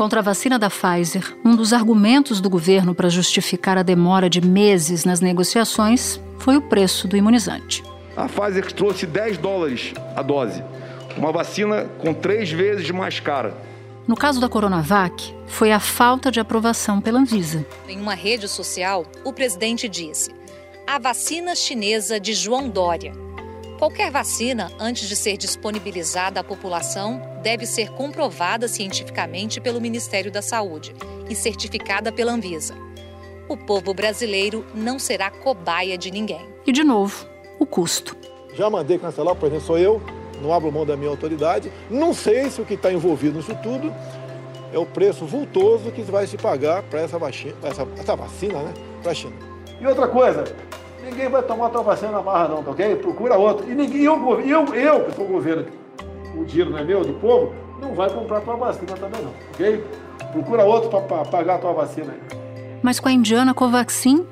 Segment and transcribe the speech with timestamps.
[0.00, 4.40] Contra a vacina da Pfizer, um dos argumentos do governo para justificar a demora de
[4.40, 7.84] meses nas negociações foi o preço do imunizante.
[8.16, 10.64] A Pfizer trouxe 10 dólares a dose,
[11.18, 13.54] uma vacina com três vezes mais cara.
[14.08, 17.66] No caso da Coronavac, foi a falta de aprovação pela Anvisa.
[17.86, 20.30] Em uma rede social, o presidente disse:
[20.86, 23.12] a vacina chinesa de João Dória
[23.80, 30.42] Qualquer vacina, antes de ser disponibilizada à população, deve ser comprovada cientificamente pelo Ministério da
[30.42, 30.94] Saúde
[31.30, 32.74] e certificada pela Anvisa.
[33.48, 36.46] O povo brasileiro não será cobaia de ninguém.
[36.66, 37.26] E, de novo,
[37.58, 38.14] o custo.
[38.52, 40.02] Já mandei cancelar, por exemplo, sou eu,
[40.42, 41.72] não abro mão da minha autoridade.
[41.88, 43.94] Não sei se o que está envolvido nisso tudo
[44.74, 48.74] é o preço vultoso que vai se pagar para essa, vacina, essa, essa vacina né,
[49.02, 49.36] para a China.
[49.80, 50.44] E outra coisa,
[51.04, 52.96] Ninguém vai tomar tua vacina na marra não, tá ok?
[52.96, 53.70] Procura outro.
[53.70, 55.66] E ninguém, eu, eu, eu que sou o governo,
[56.36, 59.84] o dinheiro não é meu, do povo, não vai comprar tua vacina também não, ok?
[60.32, 62.38] Procura outro para pagar a tua vacina aí.
[62.82, 64.26] Mas com a indiana Covaxin,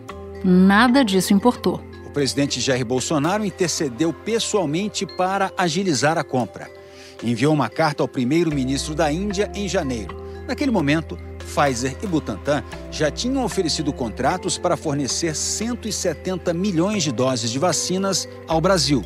[0.45, 1.81] nada disso importou.
[2.07, 6.71] O presidente Jair Bolsonaro intercedeu pessoalmente para agilizar a compra.
[7.23, 10.17] Enviou uma carta ao primeiro-ministro da Índia em janeiro.
[10.47, 17.51] Naquele momento, Pfizer e Butantan já tinham oferecido contratos para fornecer 170 milhões de doses
[17.51, 19.03] de vacinas ao Brasil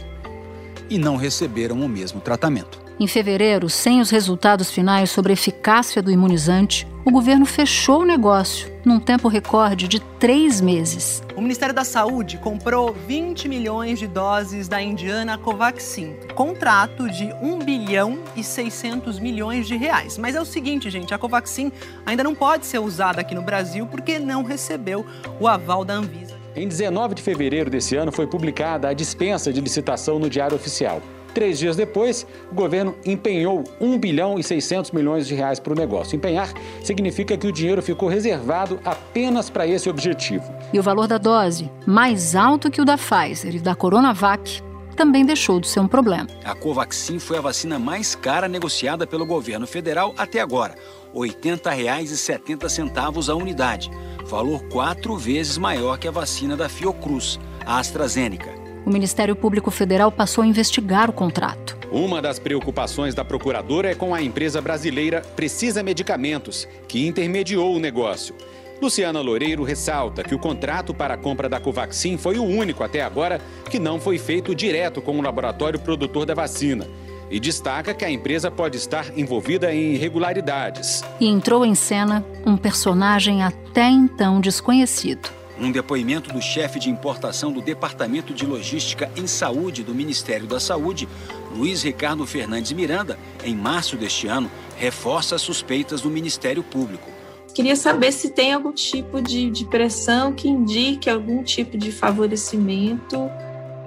[0.90, 2.82] e não receberam o mesmo tratamento.
[3.00, 8.05] Em fevereiro, sem os resultados finais sobre a eficácia do imunizante, o governo fechou o
[8.05, 11.22] negócio num tempo recorde de três meses.
[11.36, 17.59] O Ministério da Saúde comprou 20 milhões de doses da indiana Covaxin, contrato de 1
[17.61, 20.17] bilhão e 600 milhões de reais.
[20.19, 21.72] Mas é o seguinte, gente, a Covaxin
[22.06, 25.05] ainda não pode ser usada aqui no Brasil porque não recebeu
[25.41, 26.37] o aval da Anvisa.
[26.55, 31.00] Em 19 de fevereiro desse ano foi publicada a dispensa de licitação no Diário Oficial.
[31.34, 35.77] Três dias depois, o governo empenhou 1 bilhão e 600 milhões de reais para o
[35.77, 36.14] negócio.
[36.14, 36.52] Empenhar
[36.83, 40.44] significa que o dinheiro ficou reservado apenas para esse objetivo.
[40.72, 44.62] E o valor da dose, mais alto que o da Pfizer e da Coronavac,
[44.94, 46.28] também deixou de ser um problema.
[46.44, 50.75] A Covaxin foi a vacina mais cara negociada pelo governo federal até agora,
[51.14, 53.91] R$ 80,70 a unidade,
[54.26, 60.10] valor quatro vezes maior que a vacina da Fiocruz, a AstraZeneca o Ministério Público Federal
[60.10, 61.76] passou a investigar o contrato.
[61.91, 67.78] Uma das preocupações da procuradora é com a empresa brasileira Precisa Medicamentos, que intermediou o
[67.78, 68.34] negócio.
[68.81, 73.00] Luciana Loureiro ressalta que o contrato para a compra da Covaxin foi o único até
[73.00, 76.88] agora que não foi feito direto com o laboratório produtor da vacina.
[77.31, 81.04] E destaca que a empresa pode estar envolvida em irregularidades.
[81.20, 87.52] E entrou em cena um personagem até então desconhecido um depoimento do chefe de importação
[87.52, 91.08] do Departamento de Logística em Saúde do Ministério da Saúde,
[91.54, 97.10] Luiz Ricardo Fernandes Miranda, em março deste ano, reforça as suspeitas do Ministério Público.
[97.54, 103.30] Queria saber se tem algum tipo de, de pressão que indique algum tipo de favorecimento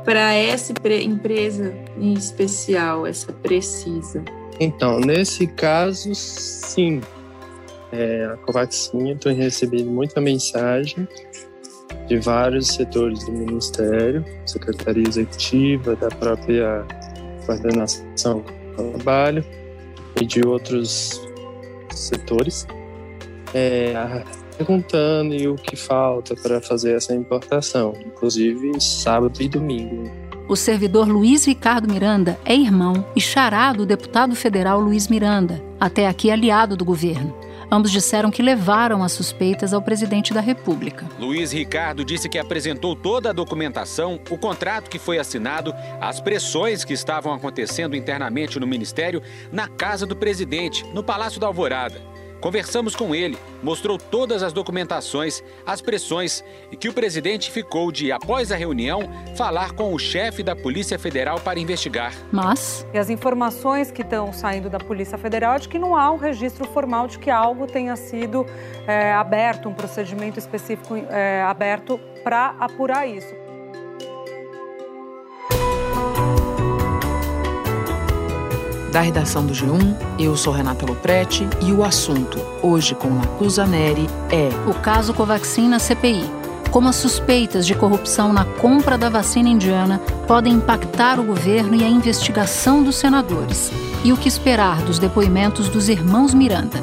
[0.04, 0.72] para essa
[1.04, 4.24] empresa em especial, essa precisa.
[4.60, 7.02] Então, nesse caso, sim.
[7.92, 11.08] É, a Covaxin, eu tenho recebido muita mensagem
[12.08, 16.86] de vários setores do Ministério, Secretaria Executiva, da própria
[17.46, 18.44] coordenação
[18.78, 19.44] do trabalho
[20.22, 21.22] e de outros
[21.92, 22.68] setores,
[23.54, 23.94] é,
[24.58, 30.10] perguntando o que falta para fazer essa importação, inclusive sábado e domingo.
[30.48, 36.08] O servidor Luiz Ricardo Miranda é irmão e xará do deputado federal Luiz Miranda, até
[36.08, 37.36] aqui aliado do governo.
[37.72, 41.06] Ambos disseram que levaram as suspeitas ao presidente da República.
[41.20, 46.84] Luiz Ricardo disse que apresentou toda a documentação, o contrato que foi assinado, as pressões
[46.84, 49.22] que estavam acontecendo internamente no ministério,
[49.52, 52.15] na casa do presidente, no Palácio da Alvorada.
[52.46, 58.12] Conversamos com ele, mostrou todas as documentações, as pressões e que o presidente ficou de,
[58.12, 59.00] após a reunião,
[59.36, 62.14] falar com o chefe da Polícia Federal para investigar.
[62.32, 62.86] Mas.
[62.94, 66.18] E as informações que estão saindo da Polícia Federal é de que não há um
[66.18, 68.46] registro formal de que algo tenha sido
[68.86, 73.45] é, aberto, um procedimento específico é, aberto para apurar isso.
[78.96, 84.10] Da redação do G1, eu sou Renata Loprete e o assunto, hoje com Nacusa Neri,
[84.32, 86.24] é o caso Covaxin na CPI.
[86.72, 91.84] Como as suspeitas de corrupção na compra da vacina indiana podem impactar o governo e
[91.84, 93.70] a investigação dos senadores.
[94.06, 96.82] E o que esperar dos depoimentos dos irmãos Miranda.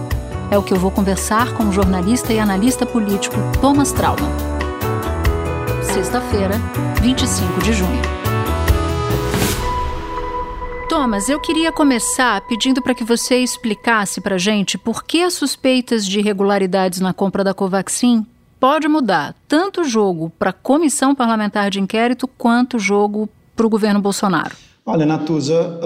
[0.51, 4.29] É o que eu vou conversar com o jornalista e analista político Thomas Trauman.
[5.81, 6.61] Sexta-feira,
[7.01, 8.22] 25 de junho.
[11.03, 16.07] Thomas, eu queria começar pedindo para que você explicasse para gente por que as suspeitas
[16.07, 18.25] de irregularidades na compra da Covaxin
[18.61, 23.67] pode mudar tanto o jogo para a comissão parlamentar de inquérito quanto o jogo para
[23.67, 24.55] o governo Bolsonaro.
[24.87, 25.81] Olha, Natuza,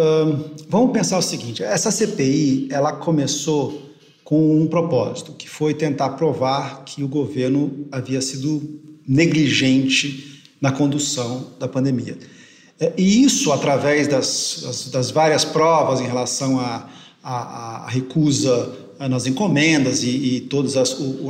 [0.69, 6.85] vamos pensar o seguinte: essa CPI ela começou com um propósito, que foi tentar provar
[6.85, 8.63] que o governo havia sido
[9.09, 12.19] negligente na condução da pandemia.
[12.79, 20.03] É, e isso, através das, das, das várias provas em relação à recusa nas encomendas
[20.03, 20.49] e, e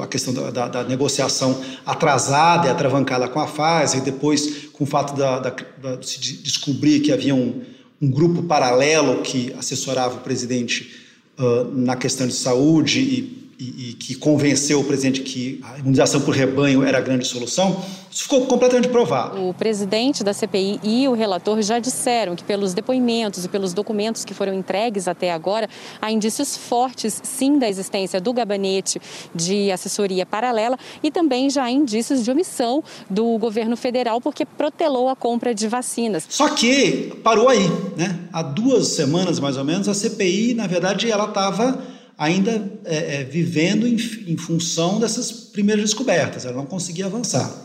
[0.00, 4.84] a questão da, da, da, negociação atrasada e atravancada com a Pfizer, e depois com
[4.84, 7.62] o fato da, de se descobrir que havia um,
[8.00, 11.06] um grupo paralelo que assessorava o presidente
[11.38, 16.20] uh, na questão de saúde e e, e, que convenceu o presidente que a imunização
[16.20, 19.48] por rebanho era a grande solução, isso ficou completamente provado.
[19.48, 24.24] O presidente da CPI e o relator já disseram que, pelos depoimentos e pelos documentos
[24.24, 25.68] que foram entregues até agora,
[26.00, 29.00] há indícios fortes, sim, da existência do gabinete
[29.34, 35.08] de assessoria paralela e também já há indícios de omissão do governo federal, porque protelou
[35.08, 36.26] a compra de vacinas.
[36.28, 38.20] Só que parou aí, né?
[38.32, 43.24] Há duas semanas, mais ou menos, a CPI, na verdade, ela estava ainda é, é,
[43.24, 43.96] vivendo em,
[44.26, 47.64] em função dessas primeiras descobertas, ela não conseguia avançar.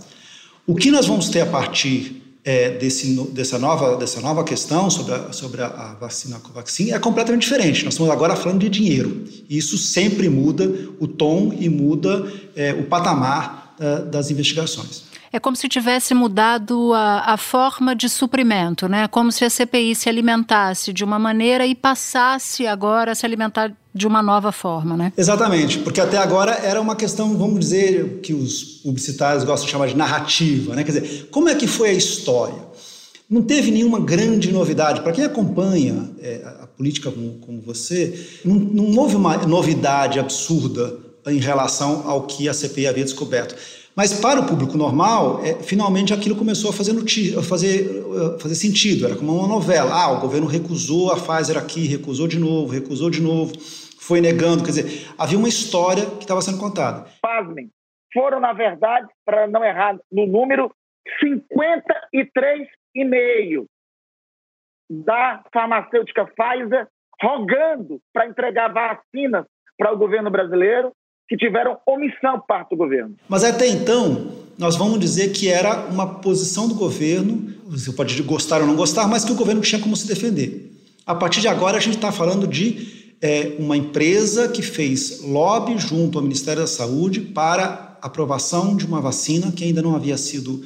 [0.68, 5.13] O que nós vamos ter a partir é, desse, dessa, nova, dessa nova questão sobre
[5.13, 7.86] a, sobre a, vacina Covaxin é completamente diferente.
[7.86, 9.25] Nós estamos agora falando de dinheiro.
[9.50, 10.65] E isso sempre muda
[11.00, 15.04] o tom e muda é, o patamar é, das investigações.
[15.33, 19.07] É como se tivesse mudado a, a forma de suprimento, né?
[19.07, 23.71] Como se a CPI se alimentasse de uma maneira e passasse agora a se alimentar
[23.94, 25.14] de uma nova forma, né?
[25.18, 29.88] Exatamente, porque até agora era uma questão, vamos dizer, que os publicitários gostam de chamar
[29.88, 30.84] de narrativa, né?
[30.84, 32.72] Quer dizer, como é que foi a história?
[33.30, 35.02] Não teve nenhuma grande novidade.
[35.02, 40.98] Para quem acompanha é, a política como, como você, não, não houve uma novidade absurda
[41.28, 43.56] em relação ao que a CPI havia descoberto.
[43.96, 46.94] Mas para o público normal, é, finalmente aquilo começou a fazer,
[47.44, 48.04] fazer,
[48.40, 49.06] fazer sentido.
[49.06, 49.94] Era como uma novela.
[49.94, 53.54] Ah, o governo recusou a Pfizer aqui, recusou de novo, recusou de novo,
[54.00, 54.64] foi negando.
[54.64, 57.06] Quer dizer, havia uma história que estava sendo contada.
[57.22, 57.70] Pasmem,
[58.14, 60.74] foram, na verdade, para não errar no número,
[61.22, 63.66] 53,5
[64.90, 66.88] da farmacêutica Pfizer
[67.22, 69.46] rogando para entregar vacinas
[69.78, 70.92] para o governo brasileiro
[71.31, 73.16] que tiveram omissão por parte do governo.
[73.30, 78.60] Mas até então, nós vamos dizer que era uma posição do governo, você pode gostar
[78.60, 80.74] ou não gostar, mas que o governo tinha como se defender.
[81.06, 85.78] A partir de agora, a gente está falando de é, uma empresa que fez lobby
[85.78, 90.62] junto ao Ministério da Saúde para aprovação de uma vacina que ainda não havia sido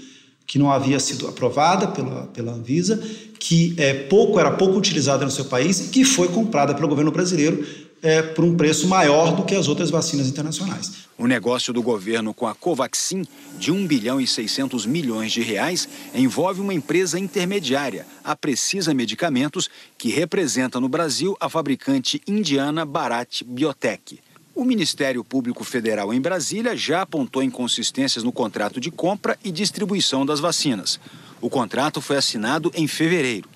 [0.48, 3.02] que não havia sido aprovada pela, pela Anvisa,
[3.40, 7.12] que é pouco era pouco utilizada no seu país e que foi comprada pelo governo
[7.12, 7.66] brasileiro
[8.06, 11.06] é, por um preço maior do que as outras vacinas internacionais.
[11.18, 13.26] O negócio do governo com a Covaxin,
[13.58, 19.72] de 1 bilhão e 600 milhões de reais, envolve uma empresa intermediária, a Precisa Medicamentos,
[19.98, 24.20] que representa no Brasil a fabricante indiana Bharat Biotech.
[24.54, 30.24] O Ministério Público Federal em Brasília já apontou inconsistências no contrato de compra e distribuição
[30.24, 31.00] das vacinas.
[31.42, 33.55] O contrato foi assinado em fevereiro.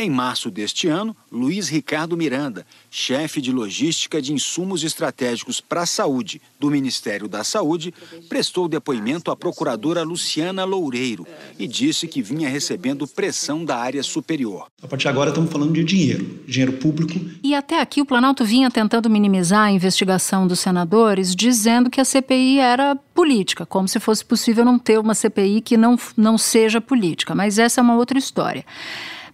[0.00, 5.86] Em março deste ano, Luiz Ricardo Miranda, chefe de logística de insumos estratégicos para a
[5.86, 7.92] saúde do Ministério da Saúde,
[8.28, 11.26] prestou depoimento à procuradora Luciana Loureiro
[11.58, 14.68] e disse que vinha recebendo pressão da área superior.
[14.80, 17.18] A partir de agora estamos falando de dinheiro, dinheiro público.
[17.42, 22.04] E até aqui o Planalto vinha tentando minimizar a investigação dos senadores, dizendo que a
[22.04, 26.80] CPI era política, como se fosse possível não ter uma CPI que não, não seja
[26.80, 27.34] política.
[27.34, 28.64] Mas essa é uma outra história.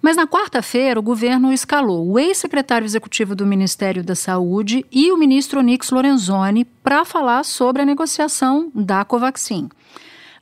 [0.04, 5.16] Mas na quarta-feira, o governo escalou o ex-secretário executivo do Ministério da Saúde e o
[5.16, 9.70] ministro Onix Lorenzoni para falar sobre a negociação da Covaxin.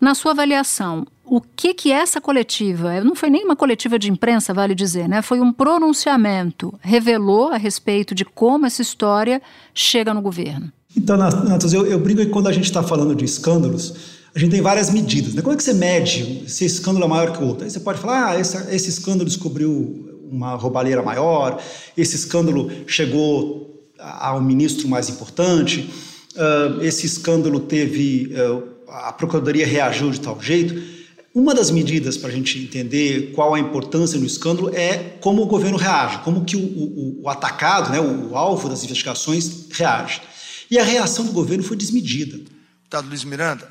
[0.01, 4.53] Na sua avaliação, o que que essa coletiva, não foi nem uma coletiva de imprensa,
[4.53, 5.23] vale dizer, né?
[5.23, 9.41] Foi um pronunciamento, revelou a respeito de como essa história
[9.73, 10.73] chega no governo.
[10.97, 14.51] Então, Natas, eu, eu brinco que quando a gente está falando de escândalos, a gente
[14.51, 15.35] tem várias medidas.
[15.35, 15.43] Né?
[15.43, 17.65] Como é que você mede se esse escândalo é maior que o outro?
[17.65, 21.63] Aí você pode falar, ah, esse, esse escândalo descobriu uma roubalheira maior,
[21.97, 25.91] esse escândalo chegou ao ministro mais importante,
[26.35, 28.33] uh, esse escândalo teve.
[28.35, 30.83] Uh, a Procuradoria reagiu de tal jeito.
[31.35, 35.47] Uma das medidas para a gente entender qual a importância do escândalo é como o
[35.47, 40.21] governo reage, como que o, o, o atacado, né, o, o, alvo das investigações reage.
[40.71, 42.37] E a reação do governo foi desmedida.
[42.37, 43.67] Deputado Luiz Miranda,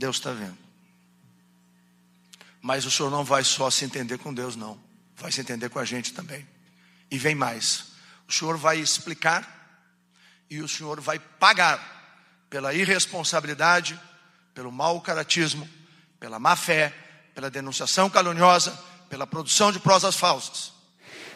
[0.00, 0.56] Deus está vendo.
[2.62, 4.80] Mas o senhor não vai só se entender com Deus, não.
[5.14, 6.48] vai se entender com a gente também.
[7.10, 7.92] E vem mais.
[8.26, 9.58] O senhor vai explicar
[10.48, 14.00] e o senhor vai pagar pela irresponsabilidade,
[14.54, 15.68] pelo mau caratismo,
[16.18, 16.94] pela má fé,
[17.34, 18.72] pela denunciação caluniosa,
[19.10, 20.72] pela produção de prosas falsas.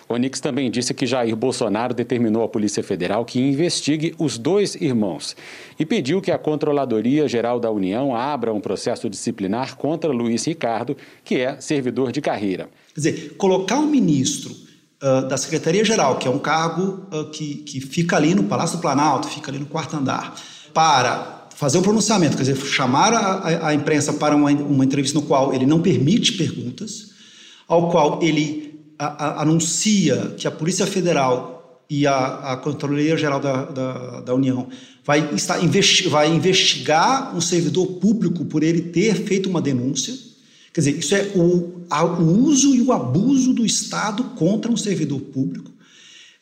[0.09, 5.35] Onix também disse que Jair Bolsonaro determinou à Polícia Federal que investigue os dois irmãos
[5.79, 10.97] e pediu que a Controladoria Geral da União abra um processo disciplinar contra Luiz Ricardo,
[11.25, 12.69] que é servidor de carreira.
[12.95, 14.55] Quer dizer, colocar um ministro
[15.03, 18.83] uh, da Secretaria-Geral, que é um cargo uh, que, que fica ali no Palácio do
[18.83, 20.35] Planalto, fica ali no quarto andar,
[20.75, 25.25] para fazer um pronunciamento, quer dizer, chamar a, a, imprensa para uma, uma entrevista no
[25.25, 27.13] qual ele não permite perguntas,
[27.67, 33.65] ao qual ele a, a, anuncia que a Polícia Federal e a, a Geral da,
[33.65, 34.69] da, da, União
[35.05, 40.15] vai, estar, investi vai investigar um servidor público por ele ter feito uma denúncia.
[40.73, 41.85] Quer dizer, isso é o,
[42.19, 45.71] o uso e o abuso do Estado contra um servidor público.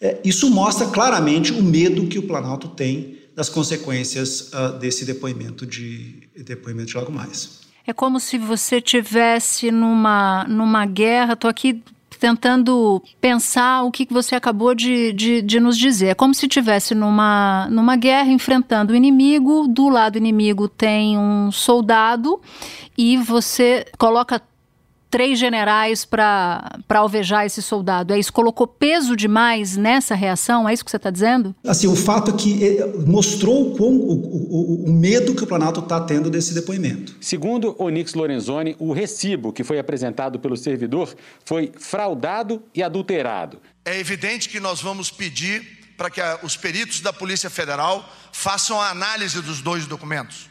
[0.01, 5.67] É, isso mostra claramente o medo que o Planalto tem das consequências uh, desse depoimento
[5.67, 7.61] de depoimento de logo mais.
[7.87, 11.33] É como se você tivesse numa numa guerra.
[11.35, 11.83] Estou aqui
[12.23, 16.07] tentando pensar o que você acabou de, de, de nos dizer.
[16.11, 21.51] É como se estivesse numa, numa guerra enfrentando o inimigo, do lado inimigo tem um
[21.51, 22.41] soldado
[22.97, 24.41] e você coloca
[25.13, 28.15] três generais para alvejar esse soldado.
[28.15, 28.33] É isso?
[28.33, 30.67] Colocou peso demais nessa reação?
[30.67, 31.55] É isso que você está dizendo?
[31.67, 36.01] Assim, o fato é que eh, mostrou o, o, o, medo que o Planalto está
[36.01, 37.15] tendo desse depoimento.
[37.21, 41.15] Segundo Onix Lorenzoni, o recibo que foi apresentado pelo servidor
[41.45, 43.61] foi fraudado e adulterado.
[43.85, 48.03] É evidente que nós vamos pedir para que a, os peritos da Polícia Federal
[48.33, 50.49] façam a análise dos dois documentos.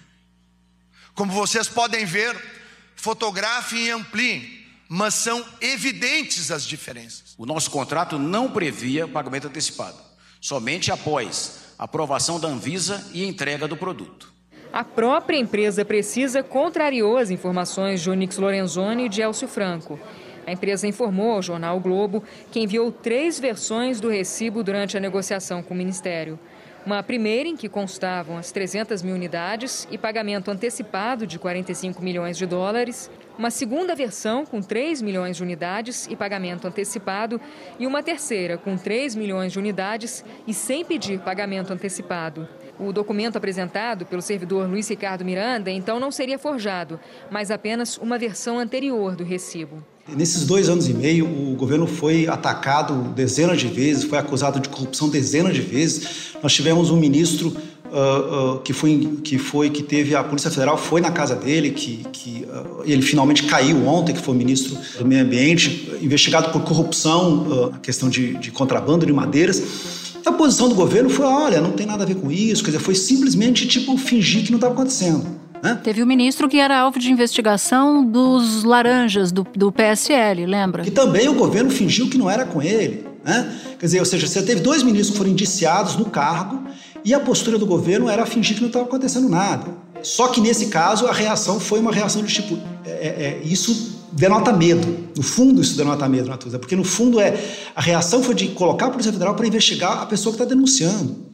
[1.15, 2.60] Como vocês podem ver,
[3.01, 4.47] fotografem e ampliem,
[4.87, 7.33] mas são evidentes as diferenças.
[7.35, 9.97] O nosso contrato não previa pagamento antecipado,
[10.39, 14.31] somente após aprovação da Anvisa e entrega do produto.
[14.71, 19.99] A própria empresa Precisa contrariou as informações de Onix Lorenzoni e de Elcio Franco.
[20.45, 24.99] A empresa informou ao jornal o Globo que enviou três versões do recibo durante a
[24.99, 26.39] negociação com o Ministério.
[26.83, 32.35] Uma primeira em que constavam as 300 mil unidades e pagamento antecipado de 45 milhões
[32.35, 33.07] de dólares.
[33.37, 37.39] Uma segunda versão com 3 milhões de unidades e pagamento antecipado.
[37.77, 42.49] E uma terceira com 3 milhões de unidades e sem pedir pagamento antecipado.
[42.81, 48.17] O documento apresentado pelo servidor Luiz Ricardo Miranda então não seria forjado, mas apenas uma
[48.17, 49.83] versão anterior do recibo.
[50.07, 54.67] Nesses dois anos e meio, o governo foi atacado dezenas de vezes, foi acusado de
[54.67, 56.33] corrupção dezenas de vezes.
[56.41, 60.75] Nós tivemos um ministro uh, uh, que, foi, que foi que teve a Polícia Federal
[60.75, 65.05] foi na casa dele, que, que uh, ele finalmente caiu ontem, que foi ministro do
[65.05, 70.00] Meio Ambiente, investigado por corrupção, a questão de, de contrabando de madeiras.
[70.23, 72.71] E a posição do governo foi: olha, não tem nada a ver com isso, quer
[72.71, 75.25] dizer, foi simplesmente tipo fingir que não estava acontecendo.
[75.61, 75.79] Né?
[75.83, 80.83] Teve o ministro que era alvo de investigação dos laranjas do, do PSL, lembra?
[80.83, 83.05] Que também o governo fingiu que não era com ele.
[83.23, 83.55] Né?
[83.79, 86.63] Quer dizer, ou seja, você teve dois ministros que foram indiciados no cargo
[87.05, 89.67] e a postura do governo era fingir que não estava acontecendo nada.
[90.01, 94.00] Só que nesse caso a reação foi uma reação de tipo: é, é, é isso
[94.11, 95.09] denota medo.
[95.15, 97.37] No fundo, isso denota medo, Natuza, porque no fundo é
[97.75, 101.31] a reação foi de colocar a Polícia Federal para investigar a pessoa que está denunciando.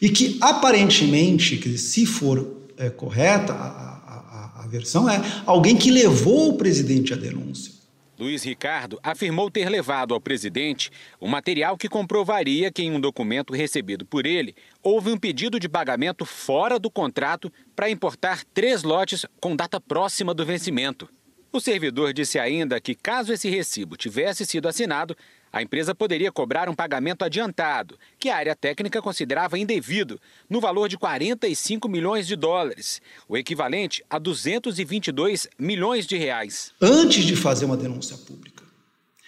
[0.00, 6.50] E que aparentemente, se for é, correta, a, a, a versão é alguém que levou
[6.50, 7.80] o presidente à denúncia.
[8.20, 13.54] Luiz Ricardo afirmou ter levado ao presidente um material que comprovaria que, em um documento
[13.54, 19.24] recebido por ele, houve um pedido de pagamento fora do contrato para importar três lotes
[19.40, 21.08] com data próxima do vencimento.
[21.52, 25.16] O servidor disse ainda que, caso esse recibo tivesse sido assinado,
[25.52, 30.88] a empresa poderia cobrar um pagamento adiantado, que a área técnica considerava indevido, no valor
[30.88, 36.72] de 45 milhões de dólares, o equivalente a 222 milhões de reais.
[36.80, 38.62] Antes de fazer uma denúncia pública.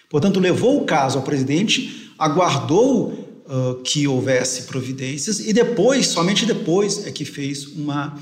[0.09, 7.05] Portanto, levou o caso ao presidente, aguardou uh, que houvesse providências e depois, somente depois,
[7.05, 8.17] é que fez uma,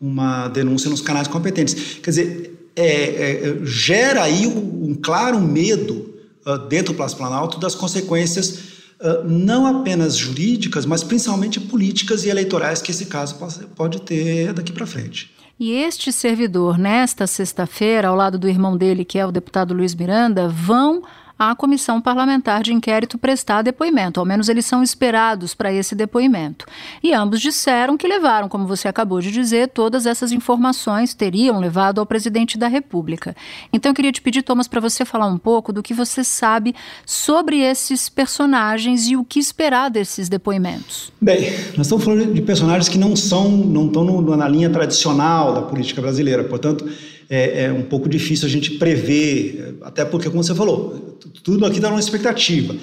[0.00, 1.98] uma denúncia nos canais competentes.
[2.00, 7.58] Quer dizer, é, é, gera aí um, um claro medo ah, dentro do Palácio Planalto
[7.58, 8.70] das consequências
[9.02, 13.34] Uh, não apenas jurídicas, mas principalmente políticas e eleitorais que esse caso
[13.74, 15.30] pode ter daqui para frente.
[15.58, 19.94] E este servidor, nesta sexta-feira, ao lado do irmão dele, que é o deputado Luiz
[19.94, 21.02] Miranda, vão
[21.40, 24.20] à comissão parlamentar de inquérito prestar depoimento.
[24.20, 26.66] Ao menos eles são esperados para esse depoimento.
[27.02, 31.98] E ambos disseram que levaram, como você acabou de dizer, todas essas informações teriam levado
[31.98, 33.34] ao presidente da República.
[33.72, 36.74] Então eu queria te pedir, Thomas, para você falar um pouco do que você sabe
[37.06, 41.10] sobre esses personagens e o que esperar desses depoimentos.
[41.18, 41.40] Bem,
[41.74, 45.62] nós estamos falando de personagens que não são, não estão no, na linha tradicional da
[45.62, 46.44] política brasileira.
[46.44, 46.86] Portanto,
[47.30, 51.78] é, é, um pouco difícil a gente prever, até porque, como você falou, tudo aqui
[51.78, 52.74] dá uma expectativa.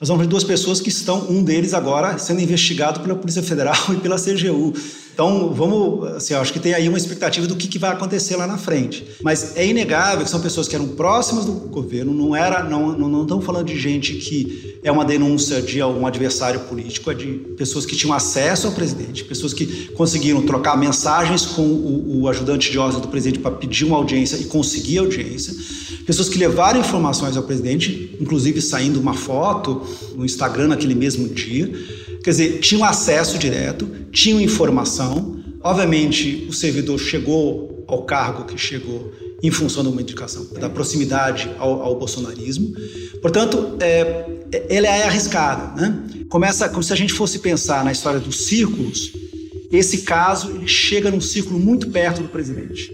[0.00, 3.76] Nós vamos ver duas pessoas que estão, um deles agora sendo investigado pela Polícia Federal
[3.94, 4.74] e pela CGU.
[5.12, 8.46] Então, vamos, assim, acho que tem aí uma expectativa do que, que, vai acontecer lá
[8.46, 9.04] na frente.
[9.22, 13.08] Mas é inegável que são pessoas que eram próximas do governo, não era, não, não,
[13.08, 17.26] não estamos falando de gente que é uma denúncia de algum adversário político, é de
[17.56, 22.70] pessoas que tinham acesso ao presidente, pessoas que conseguiram trocar mensagens com o, o ajudante
[22.70, 25.54] de ordem do presidente para pedir uma audiência e conseguir audiência,
[26.06, 29.82] pessoas que levaram informações ao presidente, inclusive saindo uma foto
[30.16, 32.01] no Instagram naquele mesmo dia.
[32.22, 35.40] Quer dizer, tinham acesso direto, tinham informação.
[35.62, 39.12] Obviamente, o servidor chegou ao cargo que chegou
[39.42, 42.72] em função de uma indicação da proximidade ao, ao bolsonarismo.
[43.20, 44.24] Portanto, é,
[44.68, 45.80] ela é arriscada.
[45.80, 46.24] Né?
[46.28, 49.12] Começa como se a gente fosse pensar na história dos círculos.
[49.70, 52.92] Esse caso ele chega num círculo muito perto do presidente.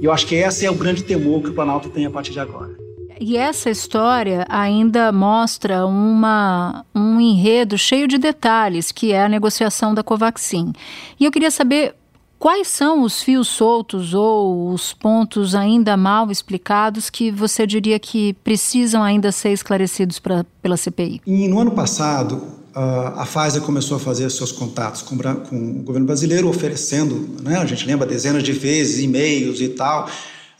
[0.00, 2.32] E eu acho que esse é o grande temor que o Planalto tem a partir
[2.32, 2.73] de agora.
[3.20, 9.94] E essa história ainda mostra uma, um enredo cheio de detalhes, que é a negociação
[9.94, 10.72] da Covaxin.
[11.18, 11.94] E eu queria saber
[12.38, 18.34] quais são os fios soltos ou os pontos ainda mal explicados que você diria que
[18.44, 21.22] precisam ainda ser esclarecidos pra, pela CPI.
[21.26, 22.42] E no ano passado,
[22.74, 27.66] a Pfizer começou a fazer seus contatos com, com o governo brasileiro, oferecendo, né, a
[27.66, 30.08] gente lembra dezenas de vezes, e-mails e tal,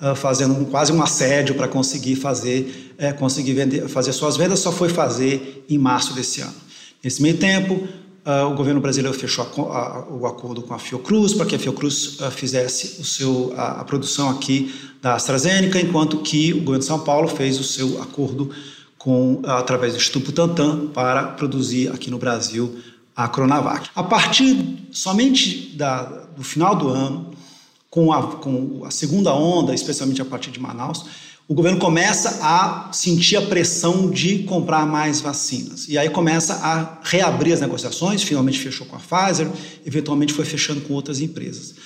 [0.00, 4.72] uh, fazendo quase um assédio para conseguir fazer, é, conseguir vender, fazer suas vendas, só
[4.72, 6.54] foi fazer em março desse ano.
[7.02, 11.34] Nesse meio tempo, uh, o governo brasileiro fechou a, a, o acordo com a Fiocruz
[11.34, 16.18] para que a Fiocruz uh, fizesse o seu, a, a, produção aqui da AstraZeneca, enquanto
[16.18, 18.50] que o governo de São Paulo fez o seu acordo
[18.96, 22.74] com, através do Instituto Butantan para produzir aqui no Brasil
[23.14, 23.90] a Coronavac.
[23.94, 27.33] A partir somente da, do final do ano,
[27.94, 31.04] com a, com a segunda onda, especialmente a partir de Manaus,
[31.46, 35.86] o governo começa a sentir a pressão de comprar mais vacinas.
[35.88, 39.48] E aí começa a reabrir as negociações, finalmente fechou com a Pfizer,
[39.86, 41.76] eventualmente foi fechando com outras empresas.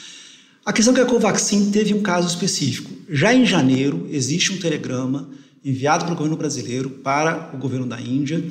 [0.64, 2.90] A questão é que a Covaxin teve um caso específico.
[3.10, 5.28] Já em janeiro, existe um telegrama
[5.62, 8.42] enviado pelo governo brasileiro para o governo da Índia,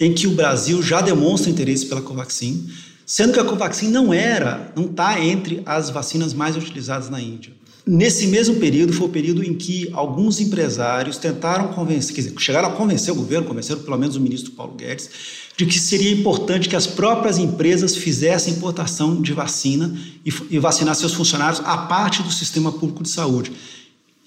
[0.00, 2.70] em que o Brasil já demonstra interesse pela Covaxin,
[3.06, 7.52] sendo que a Covaxin não era, não está entre as vacinas mais utilizadas na Índia.
[7.84, 12.68] Nesse mesmo período foi o período em que alguns empresários tentaram convencer, quer dizer, chegaram
[12.68, 15.10] a convencer o governo, convenceram pelo menos o ministro Paulo Guedes,
[15.56, 19.92] de que seria importante que as próprias empresas fizessem importação de vacina
[20.24, 23.50] e, e vacinassem seus funcionários a parte do sistema público de saúde.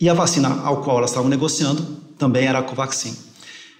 [0.01, 1.81] E a vacina ao qual elas estavam negociando
[2.17, 3.15] também era a Covaxin.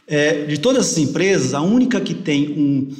[0.07, 2.95] É, de todas essas empresas, a única que tem um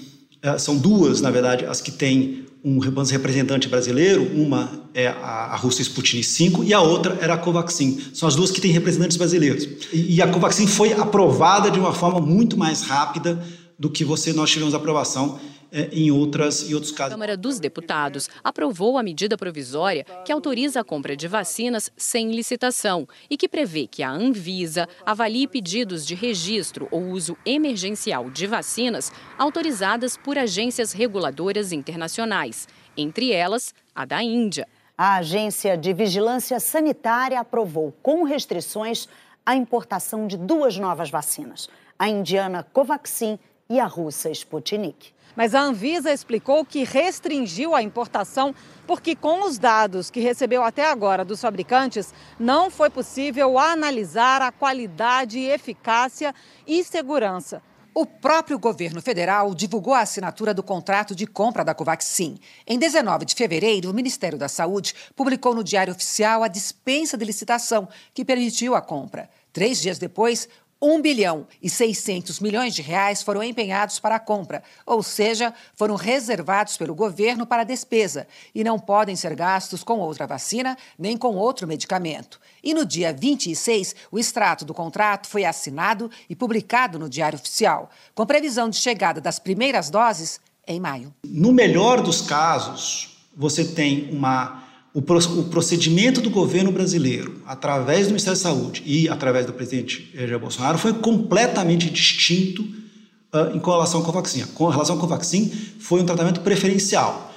[0.58, 6.24] são duas, na verdade, as que têm um representante brasileiro, uma é a, Rússia Sputnik
[6.24, 8.02] 5 e a outra era a Covaxin.
[8.12, 9.68] São as duas que têm representantes brasileiros.
[9.94, 13.40] E, a Covaxin foi aprovada de uma forma muito mais rápida
[13.78, 17.12] do que você nós tivemos aprovação é, em, outras, em outros casos.
[17.12, 22.32] A Câmara dos Deputados aprovou a medida provisória que autoriza a compra de vacinas sem
[22.32, 28.48] licitação e que prevê que a Anvisa avalie pedidos de registro ou uso emergencial de
[28.48, 34.68] vacinas autorizadas por agências reguladoras internacionais, entre elas a da Índia.
[34.98, 39.10] A Agência de Vigilância Sanitária aprovou com restrições
[39.46, 43.38] a importação de duas novas vacinas, a indiana Covaxin
[43.70, 45.14] e a russa Sputnik.
[45.36, 48.56] Mas a Anvisa explicou que restringiu a importação
[48.88, 54.52] porque, com os dados que recebeu até agora dos fabricantes, não foi possível analisar a
[54.52, 56.34] qualidade, eficácia
[56.66, 57.62] e segurança.
[57.98, 62.38] O próprio governo federal divulgou a assinatura do contrato de compra da Covaxin.
[62.68, 67.24] Em 19 de fevereiro, o Ministério da Saúde publicou no Diário Oficial a dispensa de
[67.24, 69.30] licitação que permitiu a compra.
[69.54, 70.50] Três dias depois,
[70.82, 75.96] 1 bilhão e 600 milhões de reais foram empenhados para a compra, ou seja, foram
[75.96, 81.36] reservados pelo governo para despesa e não podem ser gastos com outra vacina nem com
[81.36, 82.40] outro medicamento.
[82.64, 87.90] E no dia 26, o extrato do contrato foi assinado e publicado no Diário Oficial,
[88.14, 91.14] com previsão de chegada das primeiras doses em maio.
[91.24, 94.65] No melhor dos casos, você tem uma
[94.96, 100.40] o, procedimento do governo brasileiro, através do Ministério da Saúde e através do presidente Jair
[100.40, 104.48] Bolsonaro, foi completamente distinto uh, em relação com a vacina.
[104.54, 107.34] Com relação com a vacina, foi um tratamento preferencial.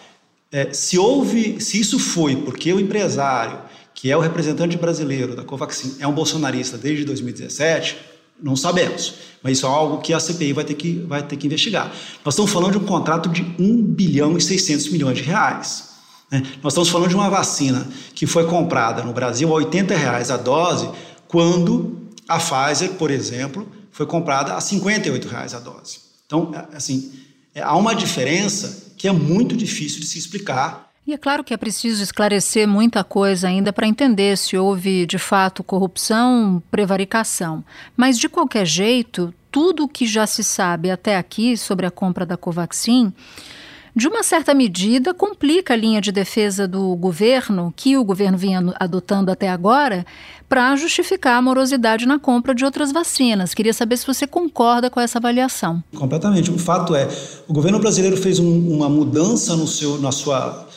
[0.53, 3.59] É, se houve, se isso foi porque o empresário,
[3.92, 7.97] que é o representante brasileiro da Covaxin, é um bolsonarista desde 2017,
[8.40, 9.14] não sabemos.
[9.42, 11.92] Mas isso é algo que a CPI vai ter que, vai ter que investigar.
[12.25, 15.97] Nós estamos falando de um contrato de 1 bilhão e 600 milhões de reais.
[16.31, 16.43] Né?
[16.62, 20.37] Nós estamos falando de uma vacina que foi comprada no Brasil a 80 reais a
[20.37, 20.88] dose,
[21.27, 26.01] quando a Pfizer, por exemplo, foi comprada a 58 reais a dose.
[26.27, 27.12] Então, é, assim,
[27.55, 30.88] é, há uma diferença que é muito difícil de se explicar.
[31.07, 35.19] E é claro que é preciso esclarecer muita coisa ainda para entender se houve de
[35.19, 37.64] fato corrupção, prevaricação.
[37.97, 42.27] Mas de qualquer jeito, tudo o que já se sabe até aqui sobre a compra
[42.27, 43.12] da Covaxin
[43.98, 48.62] de uma certa medida, complica a linha de defesa do governo, que o governo vinha
[48.78, 50.06] adotando até agora,
[50.48, 53.54] para justificar a morosidade na compra de outras vacinas.
[53.54, 55.82] Queria saber se você concorda com essa avaliação.
[55.96, 56.48] Completamente.
[56.48, 57.08] O fato é,
[57.48, 60.67] o governo brasileiro fez um, uma mudança no seu, na sua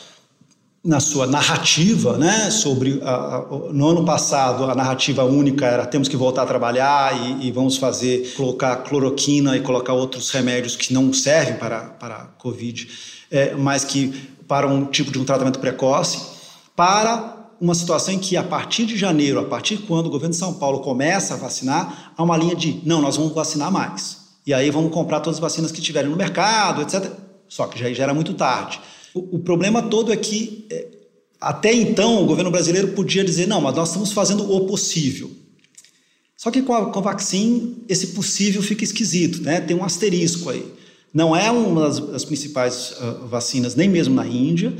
[0.84, 6.16] na sua narrativa, né, sobre a, no ano passado a narrativa única era temos que
[6.16, 11.12] voltar a trabalhar e, e, vamos fazer colocar cloroquina e colocar outros remédios que não
[11.12, 12.88] servem para para a covid,
[13.30, 14.08] é, mas que
[14.48, 16.20] para um tipo de um tratamento precoce,
[16.74, 20.38] para uma situação em que a partir de janeiro, a partir quando o governo de
[20.38, 24.52] São Paulo começa a vacinar, há uma linha de não, nós vamos vacinar mais e
[24.52, 27.08] aí vamos comprar todas as vacinas que tiverem no mercado, etc.
[27.48, 28.80] Só que já, já era muito tarde.
[29.14, 30.86] O, o problema todo é que, é,
[31.40, 35.30] até então, o governo brasileiro podia dizer: não, mas nós estamos fazendo o possível.
[36.36, 39.60] Só que com a, vacina, esse possível fica esquisito, né?
[39.60, 40.66] tem um asterisco aí.
[41.14, 44.74] Não é uma das, das principais uh, vacinas, nem mesmo na Índia,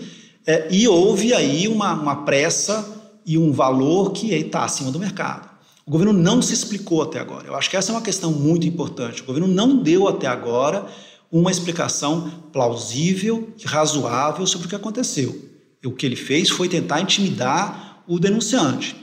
[0.44, 2.84] é, e houve aí uma, uma pressa
[3.24, 5.48] e um valor que está acima do mercado.
[5.86, 7.46] O governo não se explicou até agora.
[7.46, 9.22] Eu acho que essa é uma questão muito importante.
[9.22, 10.86] O governo não deu até agora
[11.32, 15.48] uma explicação plausível, razoável sobre o que aconteceu.
[15.82, 18.94] O que ele fez foi tentar intimidar o denunciante,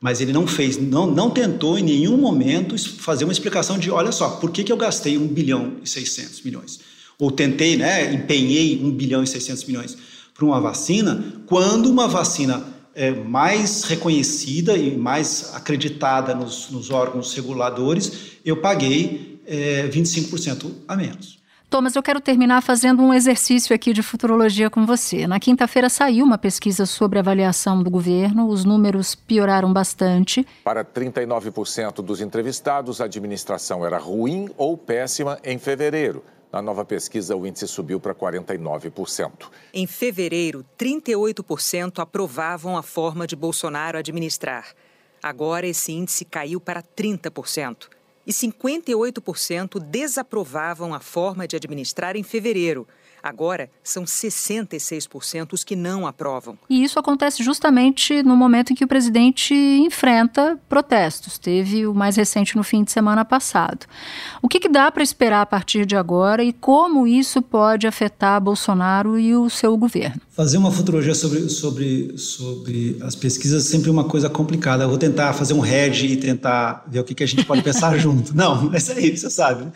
[0.00, 4.10] mas ele não fez, não, não tentou em nenhum momento fazer uma explicação de, olha
[4.10, 6.80] só, por que, que eu gastei 1 bilhão e 600 milhões?
[7.18, 9.96] Ou tentei, né, empenhei 1 bilhão e 600 milhões
[10.34, 12.62] para uma vacina, quando uma vacina
[12.94, 18.12] é, mais reconhecida e mais acreditada nos, nos órgãos reguladores,
[18.44, 21.38] eu paguei é, 25% a menos.
[21.68, 25.26] Thomas, eu quero terminar fazendo um exercício aqui de futurologia com você.
[25.26, 30.46] Na quinta-feira saiu uma pesquisa sobre avaliação do governo, os números pioraram bastante.
[30.62, 36.22] Para 39% dos entrevistados, a administração era ruim ou péssima em fevereiro.
[36.52, 39.50] Na nova pesquisa, o índice subiu para 49%.
[39.74, 44.68] Em fevereiro, 38% aprovavam a forma de Bolsonaro administrar.
[45.20, 47.88] Agora, esse índice caiu para 30%
[48.26, 52.86] e 58% desaprovavam a forma de administrar em fevereiro.
[53.26, 56.56] Agora, são 66% os que não aprovam.
[56.70, 61.36] E isso acontece justamente no momento em que o presidente enfrenta protestos.
[61.36, 63.86] Teve o mais recente no fim de semana passado.
[64.40, 68.40] O que, que dá para esperar a partir de agora e como isso pode afetar
[68.40, 70.20] Bolsonaro e o seu governo?
[70.30, 74.84] Fazer uma futurologia sobre, sobre, sobre as pesquisas é sempre uma coisa complicada.
[74.84, 77.62] Eu vou tentar fazer um hedge e tentar ver o que, que a gente pode
[77.62, 78.36] pensar junto.
[78.36, 79.64] Não, mas é isso, você sabe.
[79.64, 79.72] Né?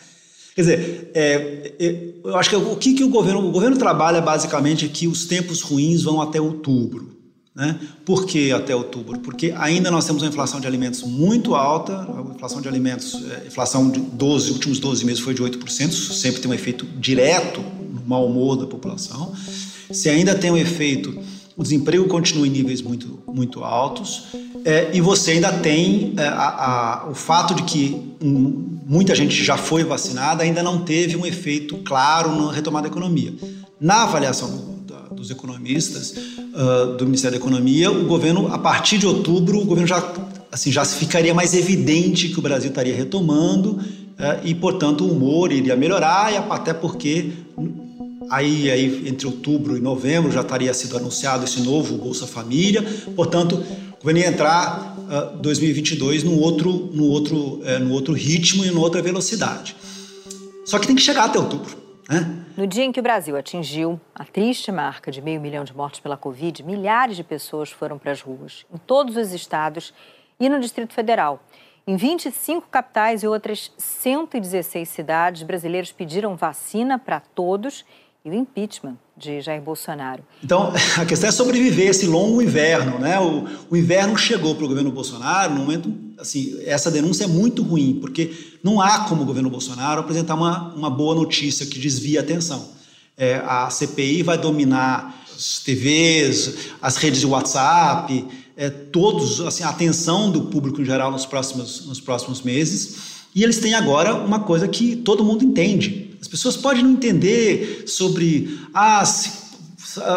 [0.55, 3.49] Quer dizer, é, é, eu acho que o que, que o governo.
[3.49, 7.21] O governo trabalha basicamente que os tempos ruins vão até outubro.
[7.55, 7.79] Né?
[8.05, 9.19] Por que até outubro?
[9.21, 13.35] Porque ainda nós temos uma inflação de alimentos muito alta, a inflação de alimentos, a
[13.35, 16.87] é, inflação de 12, últimos 12 meses foi de 8%, isso sempre tem um efeito
[16.99, 19.35] direto no mau humor da população.
[19.91, 21.19] Se ainda tem um efeito,
[21.57, 24.29] o desemprego continua em níveis muito, muito altos,
[24.65, 29.44] é, e você ainda tem é, a, a, o fato de que um, muita gente
[29.44, 33.33] já foi vacinada, ainda não teve um efeito claro na retomada da economia.
[33.81, 34.81] Na avaliação
[35.12, 39.87] dos economistas uh, do Ministério da Economia, o governo, a partir de outubro, o governo
[39.87, 40.03] já,
[40.50, 43.81] assim, já ficaria mais evidente que o Brasil estaria retomando uh,
[44.42, 47.31] e, portanto, o humor iria melhorar, e até porque
[48.29, 52.83] aí, aí entre outubro e novembro já estaria sido anunciado esse novo Bolsa Família,
[53.14, 53.62] portanto
[54.09, 59.77] ia entrar uh, 2022 num outro, num, outro, é, outro ritmo e numa outra velocidade.
[60.65, 61.77] Só que tem que chegar até outubro.
[62.09, 62.45] Né?
[62.57, 66.01] No dia em que o Brasil atingiu a triste marca de meio milhão de mortes
[66.01, 69.93] pela Covid, milhares de pessoas foram para as ruas, em todos os estados
[70.39, 71.43] e no Distrito Federal.
[71.87, 77.85] Em 25 capitais e outras 116 cidades, brasileiros pediram vacina para todos
[78.24, 80.22] e o impeachment de Jair Bolsonaro.
[80.42, 83.18] Então, a questão é sobreviver esse longo inverno, né?
[83.18, 87.62] O, o inverno chegou para o governo Bolsonaro no momento, assim, essa denúncia é muito
[87.62, 92.20] ruim, porque não há como o governo Bolsonaro apresentar uma, uma boa notícia que desvia
[92.20, 92.68] a atenção.
[93.16, 99.70] É, a CPI vai dominar as TVs, as redes de WhatsApp, é, todos, assim, a
[99.70, 103.20] atenção do público em geral nos próximos, nos próximos meses.
[103.35, 106.10] E eles têm agora uma coisa que todo mundo entende.
[106.20, 109.30] As pessoas podem não entender sobre ah, se,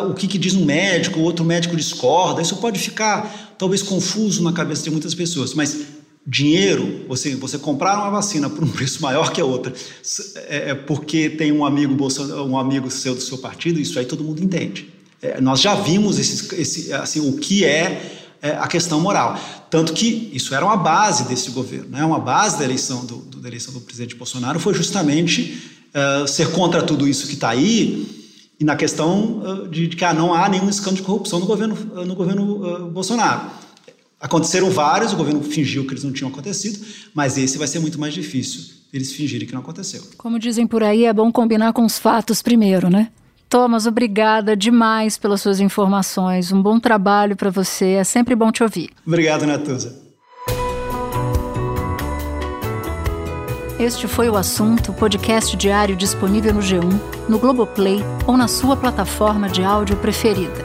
[0.09, 2.41] o que, que, diz um médico, o outro médico discorda.
[2.41, 5.77] Isso pode ficar talvez confuso na cabeça de muitas pessoas, mas
[6.25, 9.73] dinheiro, você, você comprar uma vacina por um preço maior que a outra,
[10.47, 11.95] é, é porque tem um amigo,
[12.47, 14.89] um amigo seu do seu partido, isso aí todo mundo entende.
[15.21, 19.39] É, nós já vimos esse, esse, assim, o que é, é, a questão moral.
[19.69, 22.03] Tanto que isso era uma base desse governo, né?
[22.03, 26.51] uma base da eleição do, do da eleição do presidente Bolsonaro foi justamente uh, ser
[26.51, 28.07] contra tudo isso que está aí
[28.59, 31.45] e na questão uh, de, de, que ah, não há nenhum escândalo de corrupção no
[31.45, 33.49] governo, uh, no governo Bolsonaro.
[34.19, 37.99] Aconteceram vários, o governo fingiu que eles não tinham acontecido, mas esse vai ser muito
[37.99, 40.03] mais difícil eles fingirem que não aconteceu.
[40.17, 43.09] Como dizem por aí, é bom combinar com os fatos primeiro, né?
[43.49, 46.51] Thomas, obrigada demais pelas suas informações.
[46.51, 47.93] Um bom trabalho para você.
[47.93, 48.89] É sempre bom te ouvir.
[49.05, 50.02] Obrigado, Natuza.
[53.83, 59.49] Este foi o assunto, podcast diário disponível no G1, no Globoplay ou na sua plataforma
[59.49, 60.63] de áudio preferida.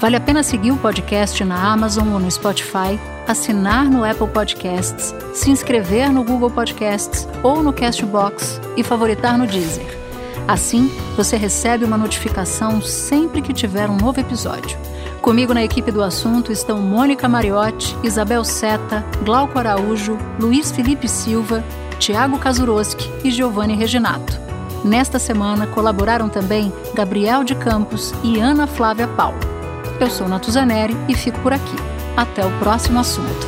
[0.00, 5.14] Vale a pena seguir o podcast na Amazon ou no Spotify, assinar no Apple Podcasts,
[5.34, 9.98] se inscrever no Google Podcasts ou no Castbox e favoritar no Deezer.
[10.48, 14.78] Assim, você recebe uma notificação sempre que tiver um novo episódio.
[15.20, 21.62] Comigo na equipe do assunto estão Mônica Mariotti, Isabel Seta, Glauco Araújo, Luiz Felipe Silva,
[21.98, 24.32] Tiago Kazuroski e Giovanni Reginato.
[24.84, 29.38] Nesta semana colaboraram também Gabriel de Campos e Ana Flávia Paulo.
[30.00, 31.76] Eu sou Natuzaneri e fico por aqui.
[32.16, 33.46] Até o próximo assunto.